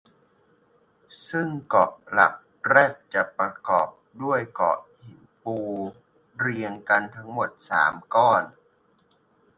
[1.29, 2.33] ซึ่งเกาะหลัก
[2.67, 3.87] แรดจะประกอบ
[4.23, 5.57] ด้วยเกาะหินปู
[6.39, 8.43] เรียงกันทั้งหมด สาม ก้อน